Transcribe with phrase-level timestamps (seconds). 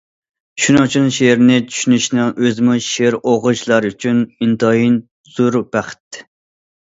[0.61, 4.95] شۇنىڭ ئۈچۈن شېئىرنى چۈشىنىشنىڭ ئۆزىمۇ شېئىر ئوقۇغۇچىلار ئۈچۈن ئىنتايىن
[5.35, 6.23] زور بەخت.